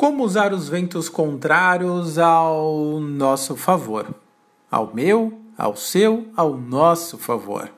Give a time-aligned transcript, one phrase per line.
[0.00, 4.14] Como usar os ventos contrários ao nosso favor?
[4.70, 7.70] Ao meu, ao seu, ao nosso favor.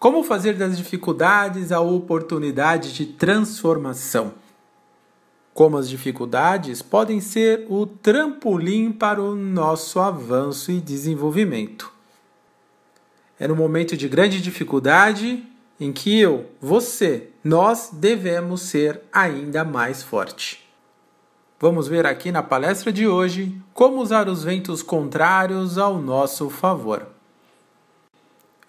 [0.00, 4.34] Como fazer das dificuldades a oportunidade de transformação?
[5.54, 11.92] Como as dificuldades podem ser o trampolim para o nosso avanço e desenvolvimento.
[13.38, 15.46] É no momento de grande dificuldade
[15.78, 20.61] em que eu, você, nós devemos ser ainda mais forte.
[21.62, 27.06] Vamos ver aqui na palestra de hoje como usar os ventos contrários ao nosso favor.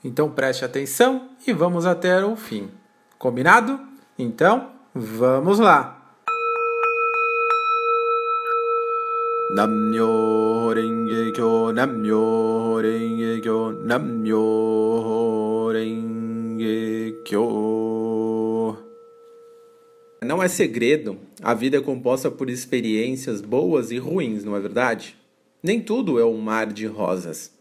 [0.04, 2.70] Então preste atenção e vamos até o fim.
[3.18, 3.80] Combinado?
[4.16, 6.04] Então, vamos lá!
[9.56, 17.73] Namyo Renge Kyo, Namyo Renge Kyo, Namyo Renge Kyo.
[20.34, 25.16] Não é segredo, a vida é composta por experiências boas e ruins, não é verdade?
[25.62, 27.54] Nem tudo é um mar de rosas.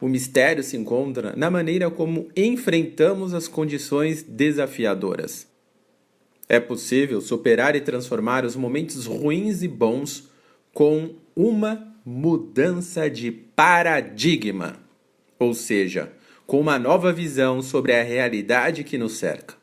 [0.00, 5.46] O mistério se encontra na maneira como enfrentamos as condições desafiadoras.
[6.48, 10.28] É possível superar e transformar os momentos ruins e bons
[10.74, 14.80] com uma mudança de paradigma,
[15.38, 16.12] ou seja,
[16.44, 19.57] com uma nova visão sobre a realidade que nos cerca.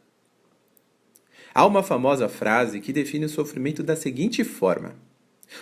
[1.58, 4.94] Há uma famosa frase que define o sofrimento da seguinte forma: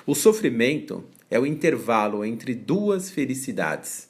[0.07, 4.09] O sofrimento é o intervalo entre duas felicidades.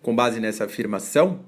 [0.00, 1.40] Com base nessa afirmação,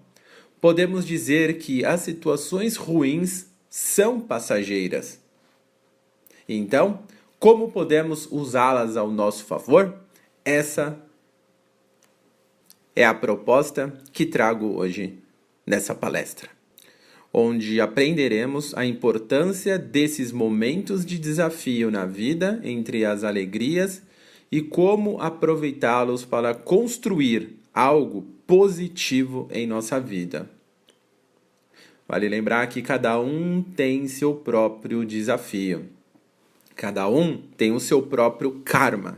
[0.60, 5.20] podemos dizer que as situações ruins são passageiras.
[6.48, 7.04] Então,
[7.38, 9.96] como podemos usá-las ao nosso favor?
[10.44, 11.00] Essa
[12.96, 15.22] é a proposta que trago hoje
[15.64, 16.50] nessa palestra,
[17.38, 24.02] onde aprenderemos a importância desses momentos de desafio na vida, entre as alegrias,
[24.50, 30.50] e como aproveitá-los para construir algo positivo em nossa vida.
[32.08, 35.84] Vale lembrar que cada um tem seu próprio desafio.
[36.74, 39.16] Cada um tem o seu próprio karma.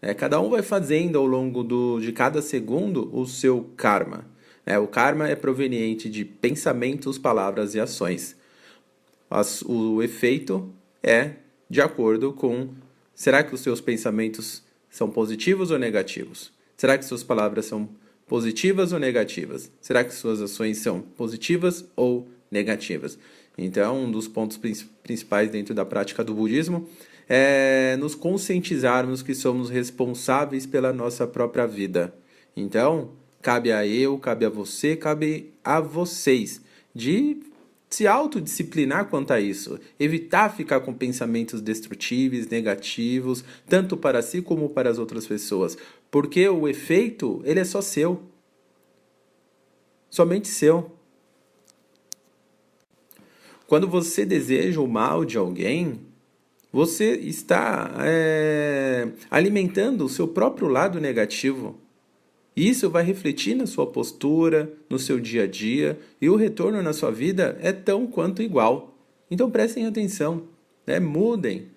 [0.00, 4.31] É, cada um vai fazendo ao longo do, de cada segundo o seu karma.
[4.64, 8.36] É, o karma é proveniente de pensamentos, palavras e ações.
[9.64, 11.32] O efeito é
[11.68, 12.68] de acordo com
[13.14, 16.52] será que os seus pensamentos são positivos ou negativos?
[16.76, 17.88] Será que suas palavras são
[18.26, 19.70] positivas ou negativas?
[19.80, 23.18] Será que suas ações são positivas ou negativas?
[23.56, 24.58] Então, um dos pontos
[25.02, 26.88] principais dentro da prática do budismo
[27.28, 32.14] é nos conscientizarmos que somos responsáveis pela nossa própria vida.
[32.56, 33.10] Então,
[33.42, 36.62] cabe a eu, cabe a você, cabe a vocês
[36.94, 37.42] de
[37.90, 44.70] se autodisciplinar quanto a isso, evitar ficar com pensamentos destrutíveis, negativos, tanto para si como
[44.70, 45.76] para as outras pessoas,
[46.10, 48.22] porque o efeito, ele é só seu.
[50.08, 50.90] Somente seu.
[53.66, 56.00] Quando você deseja o mal de alguém,
[56.72, 61.78] você está é, alimentando o seu próprio lado negativo.
[62.54, 66.92] Isso vai refletir na sua postura, no seu dia a dia, e o retorno na
[66.92, 68.96] sua vida é tão quanto igual.
[69.30, 70.44] Então prestem atenção,
[70.86, 71.00] né?
[71.00, 71.68] mudem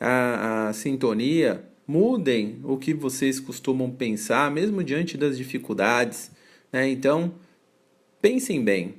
[0.00, 6.30] a, a sintonia, mudem o que vocês costumam pensar, mesmo diante das dificuldades.
[6.72, 6.88] Né?
[6.88, 7.34] Então,
[8.22, 8.94] pensem bem,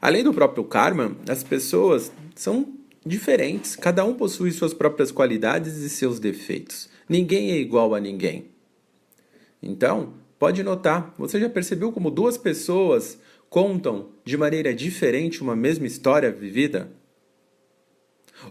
[0.00, 2.72] Além do próprio karma, as pessoas são
[3.04, 6.88] diferentes, cada um possui suas próprias qualidades e seus defeitos.
[7.08, 8.46] Ninguém é igual a ninguém.
[9.62, 13.18] Então, pode notar, você já percebeu como duas pessoas
[13.50, 16.90] contam de maneira diferente uma mesma história vivida?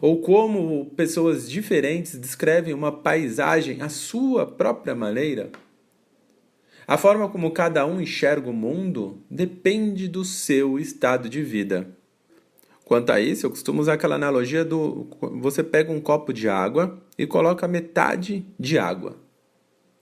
[0.02, 5.50] Ou como pessoas diferentes descrevem uma paisagem à sua própria maneira?
[6.86, 11.90] A forma como cada um enxerga o mundo depende do seu estado de vida.
[12.86, 15.08] Quanto a isso, eu costumo usar aquela analogia do
[15.42, 19.18] você pega um copo de água e coloca metade de água.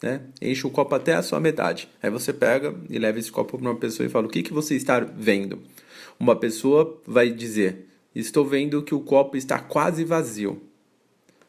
[0.05, 0.21] Né?
[0.39, 1.89] Enche o copo até a sua metade.
[2.03, 4.53] Aí você pega e leva esse copo para uma pessoa e fala: O que, que
[4.53, 5.59] você está vendo?
[6.19, 10.61] Uma pessoa vai dizer: Estou vendo que o copo está quase vazio.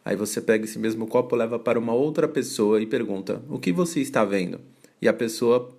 [0.03, 3.73] Aí você pega esse mesmo copo, leva para uma outra pessoa e pergunta: O que
[3.73, 4.59] você está vendo?
[5.01, 5.75] e a pessoa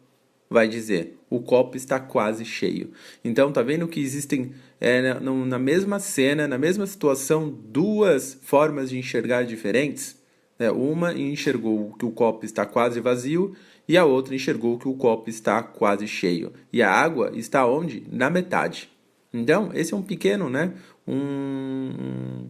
[0.50, 2.92] vai dizer: o copo está quase cheio.
[3.24, 8.90] Então, tá vendo que existem é, na, na mesma cena, na mesma situação, duas formas
[8.90, 10.17] de enxergar diferentes?
[10.60, 13.56] É, uma enxergou que o copo está quase vazio
[13.88, 16.52] e a outra enxergou que o copo está quase cheio.
[16.74, 18.04] E a água está onde?
[18.12, 18.90] Na metade.
[19.34, 20.74] Então, esse é um pequeno, né?
[21.08, 22.48] Um,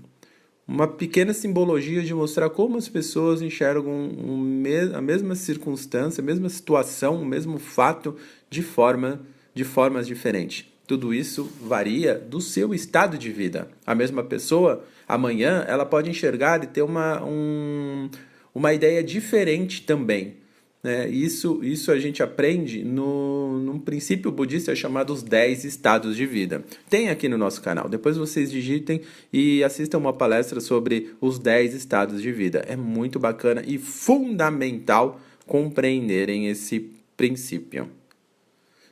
[0.68, 4.64] uma pequena simbologia de mostrar como as pessoas enxergam um,
[4.94, 8.16] a mesma circunstância, a mesma situação, o mesmo fato
[8.50, 9.22] de forma
[9.54, 10.66] de formas diferentes.
[10.86, 13.70] Tudo isso varia do seu estado de vida.
[13.86, 18.10] A mesma pessoa, amanhã, ela pode enxergar e ter uma, um,
[18.54, 20.36] uma ideia diferente também.
[20.84, 21.10] Né?
[21.10, 26.64] Isso, isso a gente aprende no, num princípio budista chamado os 10 estados de vida.
[26.90, 27.90] Tem aqui no nosso canal.
[27.90, 29.02] Depois vocês digitem
[29.34, 32.64] e assistam uma palestra sobre os 10 estados de vida.
[32.68, 37.90] É muito bacana e fundamental compreenderem esse princípio.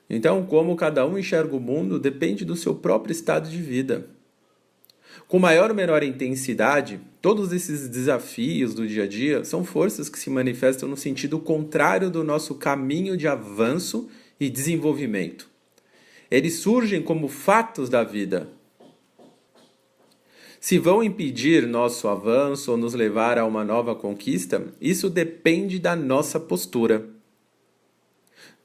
[0.10, 4.08] Então, como cada um enxerga o mundo depende do seu próprio estado de vida.
[5.28, 10.20] Com maior ou menor intensidade, todos esses desafios do dia a dia são forças que
[10.20, 14.10] se manifestam no sentido contrário do nosso caminho de avanço
[14.40, 15.50] e desenvolvimento.
[16.30, 18.50] Eles surgem como fatos da vida.
[20.60, 25.96] Se vão impedir nosso avanço ou nos levar a uma nova conquista, isso depende da
[25.96, 27.08] nossa postura.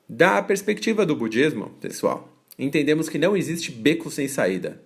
[0.09, 4.83] Da perspectiva do budismo, pessoal, entendemos que não existe beco sem saída.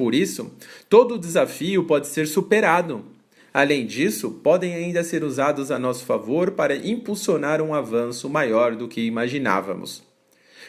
[0.00, 0.50] Por isso,
[0.88, 3.04] todo desafio pode ser superado.
[3.52, 8.88] Além disso, podem ainda ser usados a nosso favor para impulsionar um avanço maior do
[8.88, 10.02] que imaginávamos.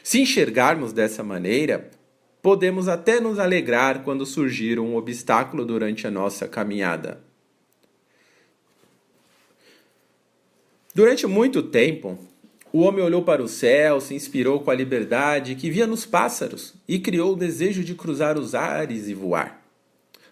[0.04, 1.90] Se enxergarmos dessa maneira,
[2.42, 7.24] podemos até nos alegrar quando surgir um obstáculo durante a nossa caminhada.
[10.94, 12.20] Durante muito tempo,
[12.74, 16.74] o homem olhou para o céu, se inspirou com a liberdade que via nos pássaros
[16.88, 19.62] e criou o desejo de cruzar os ares e voar.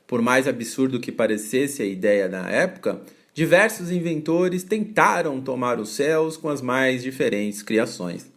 [0.08, 3.02] Por mais absurdo que parecesse a ideia na época,
[3.34, 8.32] diversos inventores tentaram tomar os céus com as mais diferentes criações.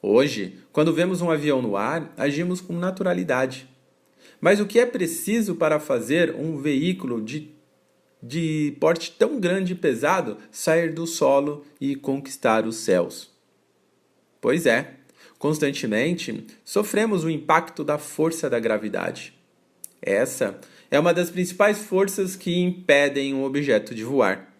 [0.00, 3.68] Hoje, quando vemos um avião no ar, agimos com naturalidade.
[4.40, 7.57] Mas o que é preciso para fazer um veículo de
[8.22, 13.30] de porte tão grande e pesado sair do solo e conquistar os céus.
[14.40, 14.94] Pois é,
[15.38, 19.34] constantemente sofremos o impacto da força da gravidade.
[20.00, 20.58] Essa
[20.90, 24.52] é uma das principais forças que impedem um objeto de voar.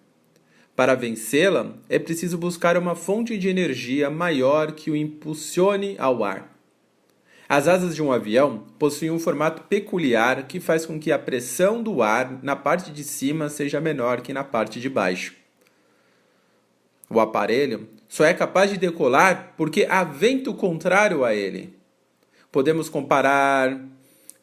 [0.77, 6.58] Para vencê-la, é preciso buscar uma fonte de energia maior que o impulsione ao ar.
[7.49, 11.83] As asas de um avião possuem um formato peculiar que faz com que a pressão
[11.83, 15.35] do ar na parte de cima seja menor que na parte de baixo.
[17.09, 21.75] O aparelho só é capaz de decolar porque há vento contrário a ele.
[22.53, 23.83] Podemos comparar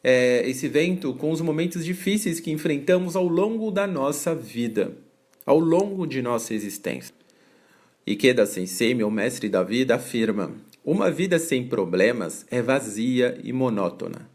[0.02, 4.96] é, esse vento com os momentos difíceis que enfrentamos ao longo da nossa vida,
[5.44, 7.14] ao longo de nossa existência.
[8.04, 10.52] Ikeda Sensei, meu mestre da vida, afirma:
[10.86, 14.30] uma vida sem problemas é vazia e monótona.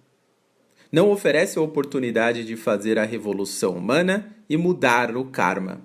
[0.91, 5.81] Não oferece a oportunidade de fazer a revolução humana e mudar o karma.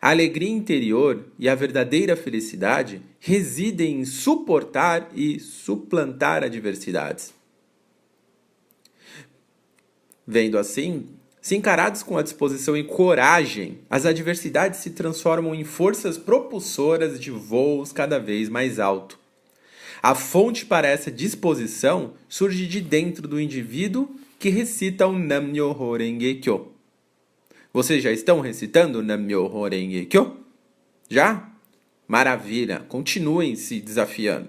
[0.00, 7.34] A alegria interior e a verdadeira felicidade residem em suportar e suplantar adversidades.
[10.24, 11.08] Vendo assim,
[11.40, 17.32] se encarados com a disposição e coragem, as adversidades se transformam em forças propulsoras de
[17.32, 19.21] voos cada vez mais alto.
[20.02, 26.72] A fonte para essa disposição surge de dentro do indivíduo que recita o Nam-myoho Renge-kyo.
[27.72, 30.38] Vocês já estão recitando o Nam-myoho Renge-kyo?
[31.08, 31.48] Já?
[32.08, 32.80] Maravilha!
[32.88, 34.48] Continuem se desafiando.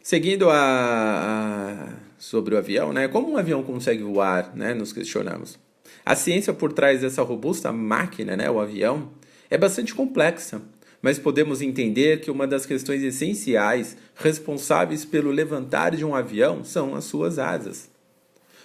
[0.00, 3.08] Seguindo a, a, sobre o avião, né?
[3.08, 4.72] Como um avião consegue voar, né?
[4.72, 5.58] Nos questionamos.
[6.04, 8.48] A ciência por trás dessa robusta máquina, né?
[8.50, 9.10] O avião,
[9.50, 10.62] é bastante complexa,
[11.02, 16.94] mas podemos entender que uma das questões essenciais responsáveis pelo levantar de um avião são
[16.94, 17.90] as suas asas.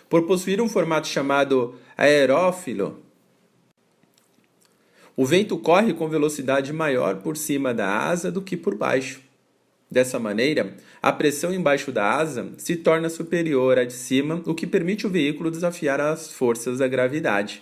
[0.09, 3.03] Por possuir um formato chamado aerófilo,
[5.17, 9.19] o vento corre com velocidade maior por cima da asa do que por baixo.
[9.91, 14.65] Dessa maneira, a pressão embaixo da asa se torna superior à de cima, o que
[14.65, 17.62] permite o veículo desafiar as forças da gravidade.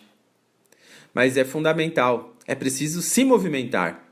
[1.15, 4.06] Mas é fundamental é preciso se movimentar.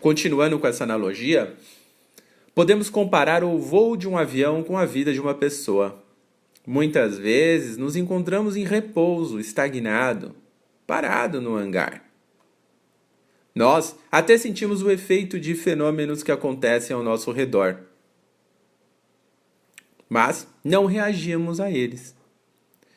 [0.00, 1.56] Continuando com essa analogia,
[2.54, 6.04] podemos comparar o voo de um avião com a vida de uma pessoa.
[6.66, 10.36] Muitas vezes nos encontramos em repouso, estagnado,
[10.86, 12.04] parado no hangar.
[13.54, 17.80] Nós até sentimos o efeito de fenômenos que acontecem ao nosso redor,
[20.08, 22.14] mas não reagimos a eles.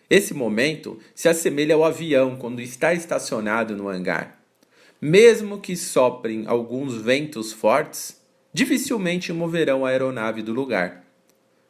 [0.10, 4.43] Esse momento se assemelha ao avião quando está estacionado no hangar
[5.04, 8.22] mesmo que soprem alguns ventos fortes,
[8.54, 11.04] dificilmente moverão a aeronave do lugar.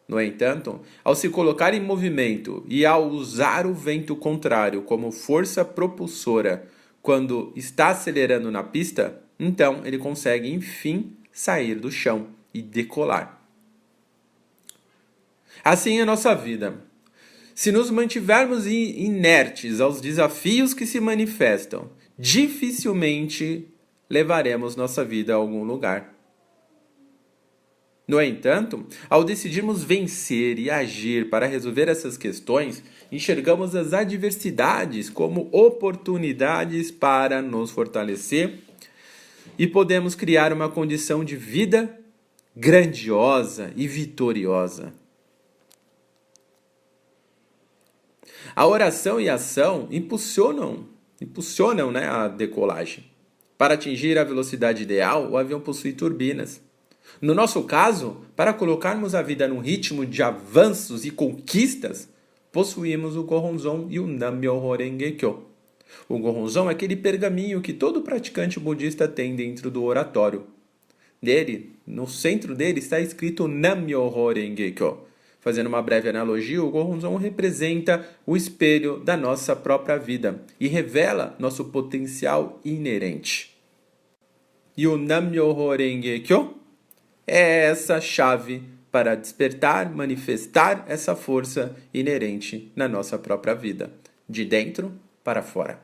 [0.08, 5.66] No entanto, ao se colocar em movimento e ao usar o vento contrário como força
[5.66, 6.68] propulsora
[7.02, 13.42] quando está acelerando na pista, então ele consegue enfim sair do chão e decolar.
[15.64, 16.86] Assim é nossa vida.
[17.56, 23.68] Se nos mantivermos inertes aos desafios que se manifestam, dificilmente
[24.10, 26.14] levaremos nossa vida a algum lugar.
[28.06, 35.50] No entanto, ao decidirmos vencer e agir para resolver essas questões, enxergamos as adversidades como
[35.52, 38.60] oportunidades para nos fortalecer
[39.58, 41.98] e podemos criar uma condição de vida
[42.56, 44.94] grandiosa e vitoriosa.
[48.56, 50.86] A oração e a ação impulsionam,
[51.24, 53.06] impulsionam né, a decolagem.
[53.58, 56.62] Para atingir a velocidade ideal, o avião possui turbinas.
[57.22, 62.10] No nosso caso, para colocarmos a vida num ritmo de avanços e conquistas,
[62.52, 65.44] possuímos o Goronzon e o Nam-myoho Renge-kyo.
[66.10, 70.46] O Goronzon é aquele pergaminho que todo praticante budista tem dentro do oratório.
[71.22, 75.00] Nele, no centro dele, está escrito Nam-myoho Renge-kyo.
[75.44, 81.36] Fazendo uma breve analogia, o Goronzon representa o espelho da nossa própria vida e revela
[81.38, 83.54] nosso potencial inerente.
[84.78, 86.56] E o Nam-myoho Renge-kyo
[87.28, 93.92] é essa chave para despertar, manifestar essa força inerente na nossa própria vida,
[94.30, 94.94] de dentro
[95.26, 95.82] para fora.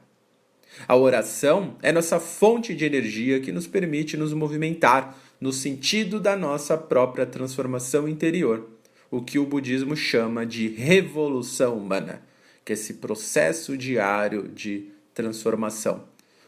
[0.88, 6.38] A oração é nossa fonte de energia que nos permite nos movimentar no sentido da
[6.38, 8.79] nossa própria transformação interior,
[9.12, 12.22] o que o budismo chama de revolução humana,
[12.63, 16.04] que é esse processo diário de transformação.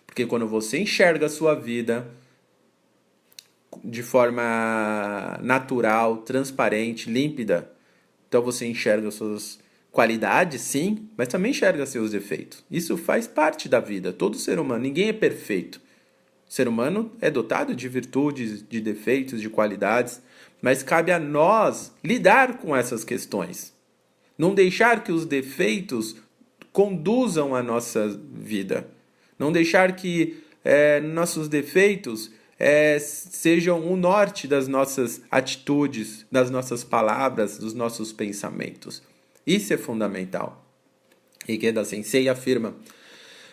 [0.05, 2.07] Porque quando você enxerga a sua vida
[3.83, 7.71] de forma natural, transparente, límpida,
[8.27, 9.59] então você enxerga as suas
[9.91, 12.63] qualidades, sim, mas também enxerga seus defeitos.
[12.69, 14.13] Isso faz parte da vida.
[14.13, 15.81] Todo ser humano, ninguém é perfeito.
[16.47, 20.21] O ser humano é dotado de virtudes, de defeitos, de qualidades,
[20.61, 23.73] mas cabe a nós lidar com essas questões.
[24.37, 26.15] Não deixar que os defeitos
[26.71, 28.87] conduzam a nossa vida.
[29.37, 36.83] Não deixar que é, nossos defeitos é, sejam o norte das nossas atitudes, das nossas
[36.83, 39.01] palavras, dos nossos pensamentos.
[39.45, 40.63] Isso é fundamental.
[41.47, 42.75] Ikeda Sensei afirma: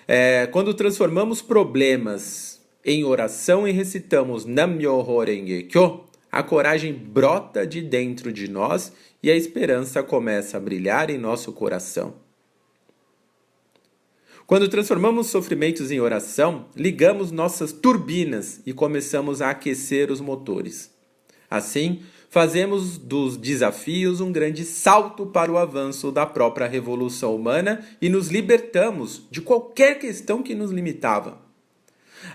[0.07, 7.81] é, quando transformamos problemas em oração e recitamos Nam-myoho Renge Kyo, a coragem brota de
[7.81, 8.93] dentro de nós
[9.23, 12.15] e a esperança começa a brilhar em nosso coração.
[14.47, 20.91] Quando transformamos sofrimentos em oração, ligamos nossas turbinas e começamos a aquecer os motores.
[21.51, 28.09] Assim, fazemos dos desafios um grande salto para o avanço da própria revolução humana e
[28.09, 31.43] nos libertamos de qualquer questão que nos limitava.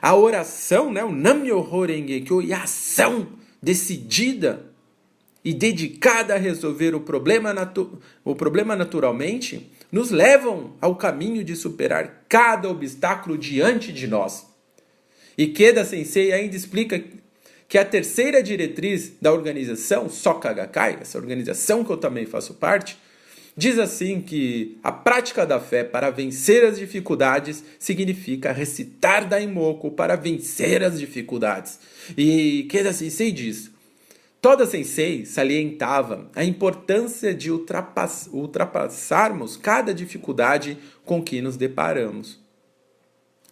[0.02, 3.28] A oração, né, o Nam-myoho Renge-kyo e a ação
[3.64, 4.66] decidida
[5.44, 7.56] e dedicada a resolver o problema,
[8.26, 14.46] o problema naturalmente, nos levam ao caminho de superar cada obstáculo diante de nós.
[15.38, 17.02] Ikeda Sensei ainda explica
[17.68, 22.98] que a terceira diretriz da organização, Soka Gakkai, essa organização que eu também faço parte,
[23.56, 30.16] diz assim que a prática da fé para vencer as dificuldades significa recitar Daimoku para
[30.16, 31.80] vencer as dificuldades.
[32.18, 33.72] E Keda Sensei diz,
[34.44, 42.44] Toda Sensei salientava a importância de ultrapass ultrapassarmos cada dificuldade com que nos deparamos.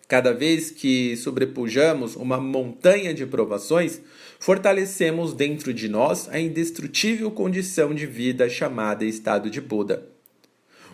[0.06, 4.02] Cada vez que sobrepujamos uma montanha de provações,
[4.42, 10.10] fortalecemos dentro de nós a indestrutível condição de vida chamada estado de Buda.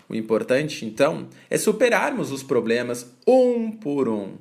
[0.09, 4.33] O importante, então, é superarmos os problemas um por um.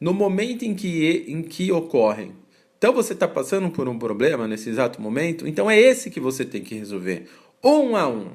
[0.00, 2.32] No momento em que, em que ocorrem.
[2.78, 6.42] Então você está passando por um problema nesse exato momento, então é esse que você
[6.42, 7.28] tem que resolver.
[7.62, 8.30] Um a um.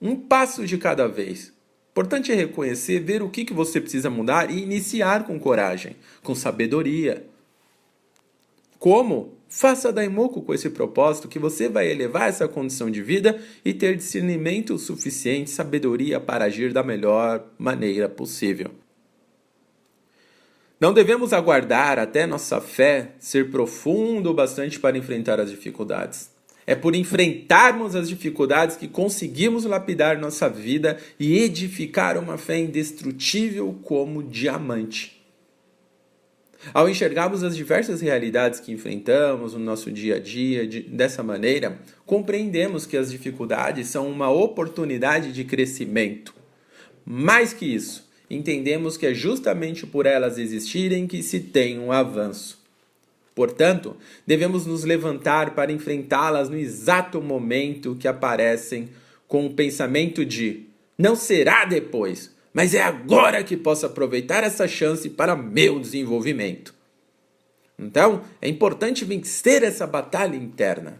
[0.00, 1.52] Um passo de cada vez.
[1.90, 6.34] Importante é reconhecer, ver o que, que você precisa mudar e iniciar com coragem, com
[6.34, 7.29] sabedoria.
[8.80, 9.38] Como?
[9.46, 13.94] Faça daimoku com esse propósito que você vai elevar essa condição de vida e ter
[13.94, 18.70] discernimento suficiente, sabedoria para agir da melhor maneira possível.
[20.80, 26.30] Não devemos aguardar até nossa fé ser profunda o bastante para enfrentar as dificuldades.
[26.66, 33.78] É por enfrentarmos as dificuldades que conseguimos lapidar nossa vida e edificar uma fé indestrutível
[33.82, 35.19] como diamante.
[36.74, 41.78] Ao enxergarmos as diversas realidades que enfrentamos no nosso dia a dia de, dessa maneira,
[42.04, 46.34] compreendemos que as dificuldades são uma oportunidade de crescimento.
[47.04, 52.60] Mais que isso, entendemos que é justamente por elas existirem que se tem um avanço.
[53.34, 58.90] Portanto, devemos nos levantar para enfrentá-las no exato momento que aparecem,
[59.26, 60.66] com o pensamento de:
[60.98, 66.74] não será depois, mas é agora que posso aproveitar essa chance para meu desenvolvimento.
[67.78, 70.98] Então, é importante vencer essa batalha interna.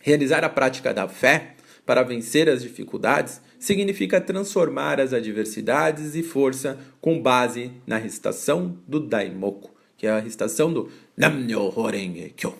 [0.00, 1.54] Realizar a prática da fé
[1.86, 8.98] para vencer as dificuldades significa transformar as adversidades e força com base na recitação do
[8.98, 12.54] Daimoku, que é a recitação do Namyo Horenge Kyo.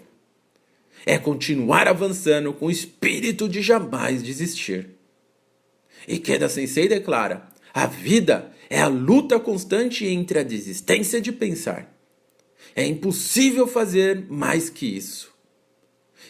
[1.06, 4.90] É continuar avançando com o espírito de jamais desistir.
[6.06, 11.92] Ikeda Sensei declara: a vida é a luta constante entre a desistência de pensar.
[12.74, 15.32] É impossível fazer mais que isso.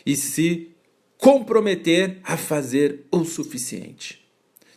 [0.05, 0.71] E se
[1.19, 4.21] comprometer a fazer o suficiente.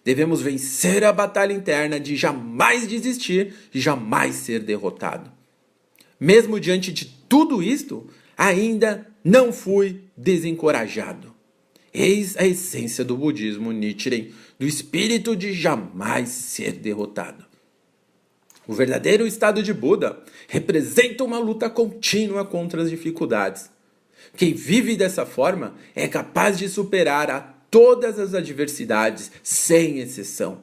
[0.03, 5.31] Devemos vencer a batalha interna de jamais desistir e jamais ser derrotado.
[6.19, 11.33] Mesmo diante de tudo isto, ainda não fui desencorajado.
[11.93, 17.45] Eis a essência do budismo Nichiren, do espírito de jamais ser derrotado.
[18.67, 23.69] O verdadeiro estado de Buda representa uma luta contínua contra as dificuldades.
[24.37, 30.59] Quem vive dessa forma é capaz de superar a todas as adversidades, sem exceção.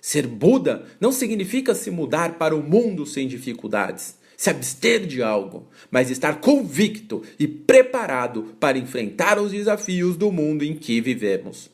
[0.00, 5.68] Ser Buda não significa se mudar para o mundo sem dificuldades se abster de algo,
[5.90, 11.70] mas estar convicto e preparado para enfrentar os desafios do mundo em que vivemos.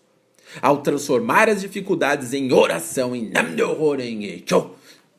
[0.61, 3.31] Ao transformar as dificuldades em oração, em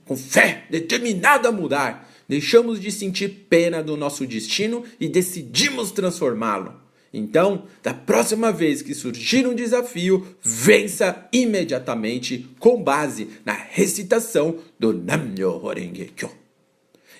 [0.06, 6.74] com fé determinada a mudar, deixamos de sentir pena do nosso destino e decidimos transformá-lo.
[7.14, 14.94] Então, da próxima vez que surgir um desafio, vença imediatamente com base na recitação do
[14.94, 16.42] Namyo Horenge Kyo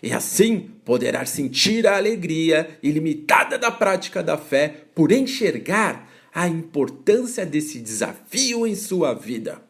[0.02, 7.46] e assim poderá sentir a alegria ilimitada da prática da fé por enxergar a importância
[7.46, 9.62] desse desafio em sua vida.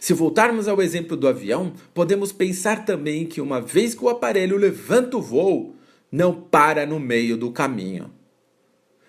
[0.00, 4.56] Se voltarmos ao exemplo do avião, podemos pensar também que uma vez que o aparelho
[4.56, 5.76] levanta o voo,
[6.10, 8.10] não para no meio do caminho.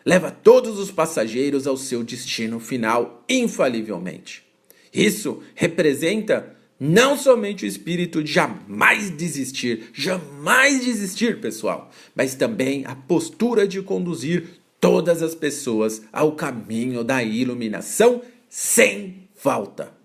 [0.05, 4.45] Leva todos os passageiros ao seu destino final infalivelmente.
[4.93, 12.95] Isso representa não somente o espírito de jamais desistir, jamais desistir, pessoal, mas também a
[12.95, 19.95] postura de conduzir todas as pessoas ao caminho da iluminação sem falta.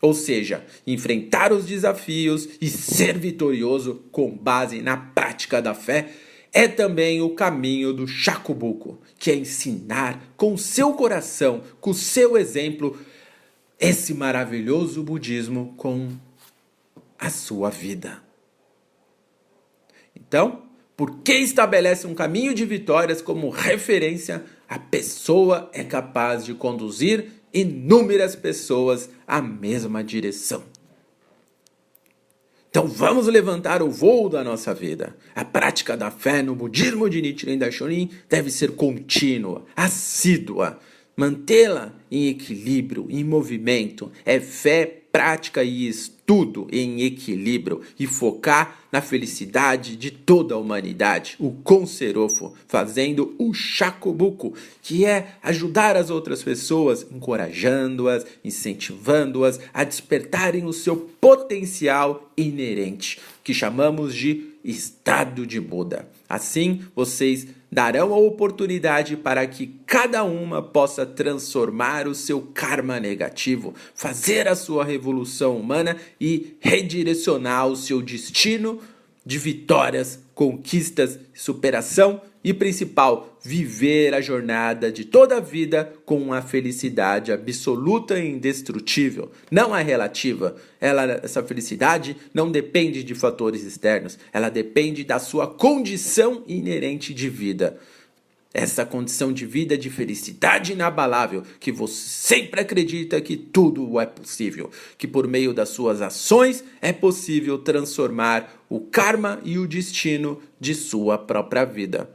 [0.00, 6.10] Ou seja, enfrentar os desafios e ser vitorioso com base na prática da fé
[6.52, 12.98] é também o caminho do Shakubuku, que é ensinar com seu coração, com seu exemplo,
[13.80, 16.10] esse maravilhoso budismo com
[17.18, 18.22] a sua vida.
[20.14, 20.62] Então,
[21.02, 27.24] por que estabelece um caminho de vitórias como referência, a pessoa é capaz de conduzir
[27.52, 30.62] inúmeras pessoas à mesma direção.
[32.70, 35.16] Então vamos levantar o voo da nossa vida.
[35.34, 40.78] A prática da fé no budismo de Nichiren Daishonin deve ser contínua, assídua,
[41.16, 46.21] Mantê-la em equilíbrio, em movimento, é fé, prática e estudo
[46.70, 51.36] em equilíbrio e focar na felicidade de toda a humanidade.
[51.38, 60.64] O Conserofo fazendo o Shakubuku, que é ajudar as outras pessoas, encorajando-as, incentivando-as a despertarem
[60.64, 66.08] o seu potencial inerente, que chamamos de estado de Buda.
[66.28, 73.74] Assim, vocês darão a oportunidade para que cada uma possa transformar o seu karma negativo,
[73.94, 78.78] fazer a sua revolução humana e redirecionar o seu destino
[79.26, 86.40] de vitórias, conquistas, superação e principal, viver a jornada de toda a vida com uma
[86.40, 89.32] felicidade absoluta e indestrutível.
[89.50, 90.54] Não é relativa.
[90.80, 94.16] Ela, essa felicidade não depende de fatores externos.
[94.32, 97.80] Ela depende da sua condição inerente de vida.
[98.54, 104.70] Essa condição de vida de felicidade inabalável, que você sempre acredita que tudo é possível,
[104.98, 110.74] que por meio das suas ações é possível transformar o karma e o destino de
[110.74, 112.10] sua própria vida.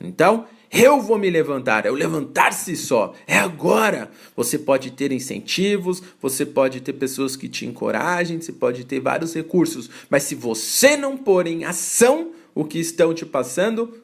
[0.00, 4.10] Então, Eu vou me levantar, é o levantar-se só, é agora.
[4.34, 9.32] Você pode ter incentivos, você pode ter pessoas que te encorajem, você pode ter vários
[9.32, 13.94] recursos, mas se você não pôr em ação o que estão te passando,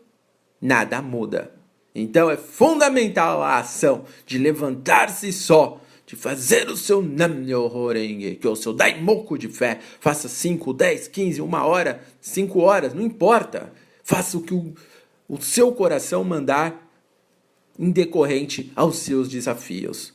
[0.60, 1.52] nada muda.
[1.94, 8.46] Então é fundamental a ação de levantar-se só, de fazer o seu Namyo Renge, que
[8.46, 9.78] é o seu Daimoku de fé.
[10.00, 13.72] Faça 5, 10, 15, uma hora, 5 horas, não importa.
[14.02, 14.74] Faça o que o
[15.30, 16.90] o seu coração mandar
[17.78, 20.12] em decorrente aos seus desafios.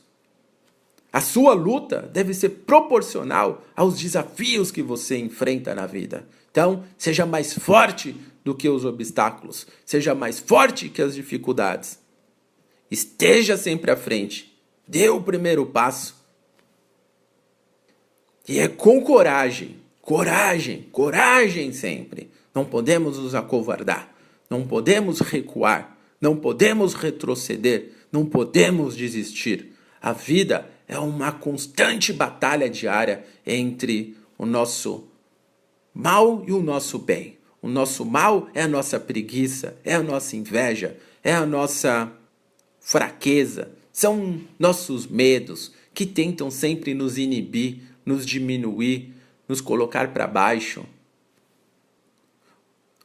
[1.10, 6.28] A sua luta deve ser proporcional aos desafios que você enfrenta na vida.
[6.50, 8.14] Então, seja mais forte
[8.46, 11.98] do que os obstáculos, seja mais forte que as dificuldades.
[12.88, 14.56] Esteja sempre à frente,
[14.86, 16.14] dê o primeiro passo.
[18.46, 22.30] E é com coragem, coragem, coragem sempre.
[22.54, 24.14] Não podemos nos acovardar.
[24.48, 29.72] Não podemos recuar, não podemos retroceder, não podemos desistir.
[30.00, 35.08] A vida é uma constante batalha diária entre o nosso
[35.92, 37.35] mal e o nosso bem.
[37.66, 42.12] O nosso mal é a nossa preguiça, é a nossa inveja, é a nossa
[42.78, 49.12] fraqueza, são nossos medos que tentam sempre nos inibir, nos diminuir,
[49.48, 50.86] nos colocar para baixo.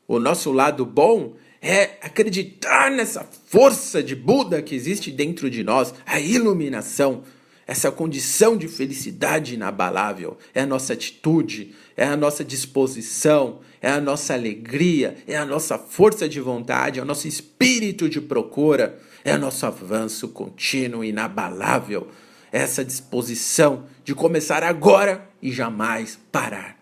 [0.08, 5.92] O nosso lado bom é acreditar nessa força de Buda que existe dentro de nós,
[6.06, 7.24] a iluminação,
[7.72, 10.38] essa condição de felicidade inabalável.
[10.54, 15.78] É a nossa atitude, é a nossa disposição, é a nossa alegria, é a nossa
[15.78, 22.10] força de vontade, é o nosso espírito de procura, é o nosso avanço contínuo, inabalável,
[22.52, 26.78] é essa disposição de começar agora e jamais parar.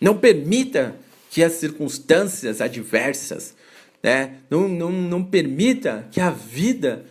[0.00, 0.96] Não permita
[1.30, 3.54] que as circunstâncias adversas
[4.02, 7.06] né, não, não, não permita que a vida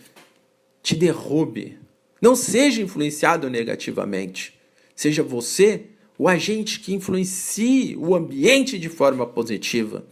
[0.84, 1.80] te derrube.
[2.22, 4.60] Não seja influenciado negativamente.
[4.96, 5.86] Seja você
[6.18, 10.06] o agente que influencie o ambiente de forma positiva.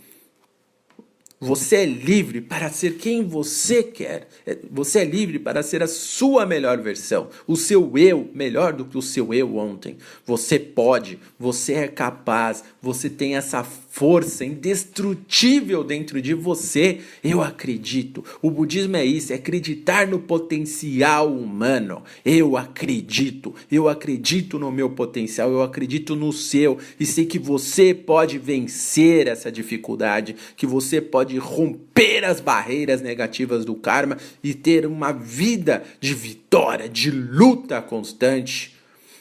[1.40, 4.28] Você é livre para ser quem você quer.
[4.44, 8.86] É, você é livre para ser a sua melhor versão, o seu eu melhor do
[8.86, 9.98] que o seu eu ontem.
[10.26, 13.64] Você pode, você é capaz, você tem essa
[13.98, 17.00] força indestrutível dentro de você.
[17.24, 18.24] Eu acredito.
[18.44, 22.04] O budismo é isso, é acreditar no potencial humano.
[22.24, 23.56] Eu acredito.
[23.72, 29.28] Eu acredito no meu potencial, eu acredito no seu e sei que você pode vencer
[29.28, 35.84] essa dificuldade, que você pode romper as barreiras negativas do karma e ter uma vida
[36.00, 38.77] de vitória, de luta constante.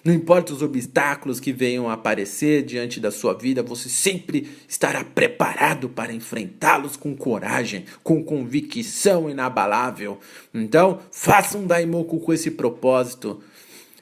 [0.06, 5.02] Não importa os obstáculos que venham a aparecer diante da sua vida, você sempre estará
[5.02, 10.20] preparado para enfrentá-los com coragem, com convicção inabalável.
[10.54, 13.42] Então, faça um Daimoku com esse propósito,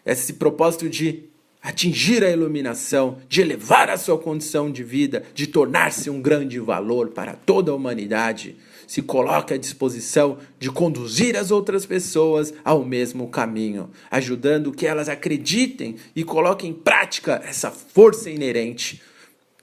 [0.05, 1.23] esse propósito de
[1.63, 7.13] atingir a iluminação, de elevar a sua condição de vida, de tornar-se um grande valor
[7.13, 13.29] para toda a humanidade, se coloca à disposição de conduzir as outras pessoas ao mesmo
[13.29, 19.01] caminho, ajudando que elas acreditem e coloquem em prática essa força inerente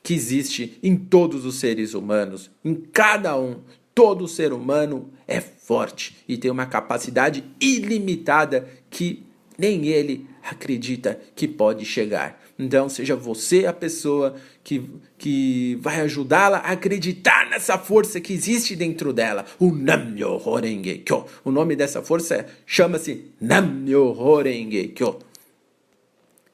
[0.04, 3.62] que existe em todos os seres humanos, em cada um.
[3.94, 9.24] Todo ser humano é forte e tem uma capacidade ilimitada que
[9.58, 12.41] nem ele acredita que pode chegar.
[12.62, 18.76] Então, seja você a pessoa que, que vai ajudá-la a acreditar nessa força que existe
[18.76, 19.46] dentro dela.
[19.58, 21.26] O Namyo Horenge Kyo.
[21.44, 25.18] O nome dessa força chama-se Namyo Horenge Kyo.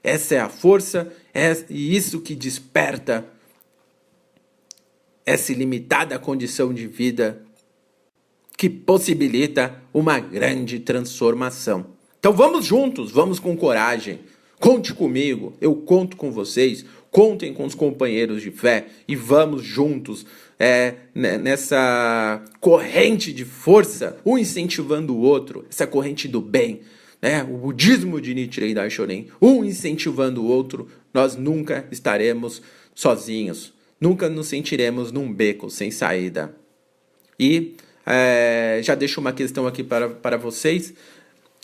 [0.01, 3.25] Essa é a força é, e isso que desperta
[5.25, 7.43] essa ilimitada condição de vida
[8.57, 11.87] que possibilita uma grande transformação.
[12.17, 14.21] Então vamos juntos, vamos com coragem.
[14.59, 20.25] Conte comigo, eu conto com vocês, contem com os companheiros de fé e vamos juntos
[20.59, 26.81] é, né, nessa corrente de força, um incentivando o outro, essa corrente do bem.
[27.21, 27.43] Né?
[27.43, 32.61] O budismo de Nichiren Daishonin, um incentivando o outro, nós nunca estaremos
[32.95, 36.55] sozinhos, nunca nos sentiremos num beco sem saída.
[37.39, 40.93] E é, já deixo uma questão aqui para, para vocês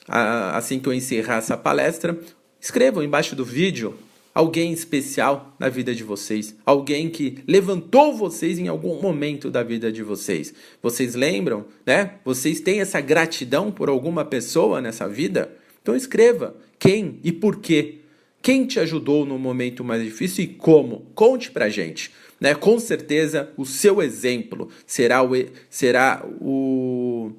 [0.05, 2.19] assim que eu encerrar essa palestra,
[2.63, 3.93] escrevam embaixo do vídeo
[4.33, 9.91] alguém especial na vida de vocês, alguém que levantou vocês em algum momento da vida
[9.91, 10.53] de vocês.
[10.81, 12.15] Vocês lembram, né?
[12.23, 15.53] Vocês têm essa gratidão por alguma pessoa nessa vida?
[15.81, 17.95] Então escreva quem e por quê
[18.41, 21.05] Quem te ajudou no momento mais difícil e como?
[21.13, 22.11] Conte pra gente.
[22.39, 22.55] Né?
[22.55, 25.31] Com certeza o seu exemplo será o,
[25.69, 27.31] será o,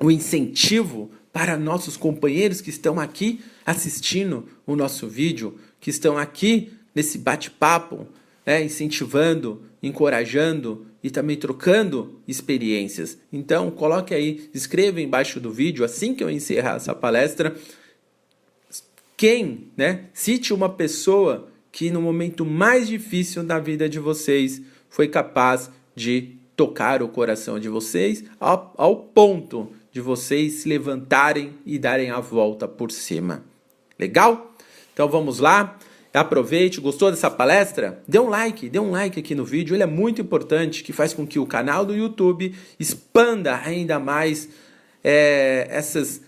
[0.00, 6.72] o incentivo para nossos companheiros que estão aqui assistindo o nosso vídeo, que estão aqui
[6.94, 8.06] nesse bate-papo,
[8.44, 8.62] né?
[8.62, 13.18] incentivando, encorajando e também trocando experiências.
[13.32, 17.56] Então, coloque aí, escreva embaixo do vídeo, assim que eu encerrar essa palestra,
[19.16, 20.06] quem, né?
[20.12, 26.36] Cite uma pessoa que no momento mais difícil da vida de vocês foi capaz de
[26.56, 32.20] tocar o coração de vocês ao, ao ponto de vocês se levantarem e darem a
[32.20, 33.44] volta por cima.
[33.98, 34.54] Legal?
[34.92, 35.78] Então vamos lá.
[36.14, 38.02] Aproveite, gostou dessa palestra?
[38.06, 41.14] Dê um like, dê um like aqui no vídeo, ele é muito importante, que faz
[41.14, 44.48] com que o canal do YouTube expanda ainda mais
[45.02, 46.20] é, essas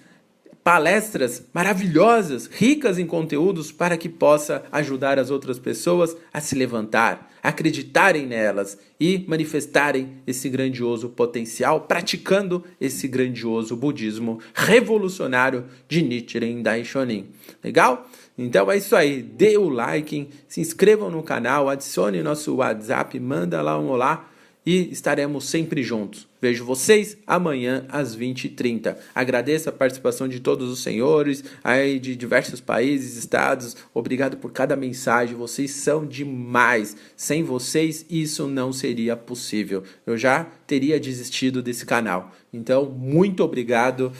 [0.65, 7.31] palestras maravilhosas, ricas em conteúdos, para que possa ajudar as outras pessoas a se levantar,
[7.43, 17.27] acreditarem nelas e manifestarem esse grandioso potencial, praticando esse grandioso budismo revolucionário de Nichiren Daishonin.
[17.63, 18.09] Legal?
[18.37, 23.61] Então é isso aí, dê o like, se inscrevam no canal, adicione nosso WhatsApp, manda
[23.61, 24.31] lá um olá
[24.67, 26.27] e estaremos sempre juntos.
[26.41, 28.97] Vejo vocês amanhã às 20h30.
[29.15, 33.77] Agradeço a participação de todos os senhores aí de diversos países, estados.
[33.93, 35.37] Obrigado por cada mensagem.
[35.37, 36.97] Vocês são demais.
[37.17, 39.83] Sem vocês isso não seria possível.
[40.07, 42.33] Eu já teria desistido desse canal.
[42.53, 44.13] Então, muito obrigado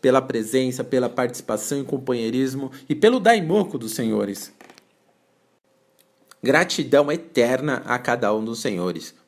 [0.00, 4.52] pela presença, pela participação e companheirismo e pelo daimoku dos senhores.
[6.42, 9.14] Gratidão eterna a cada um dos senhores.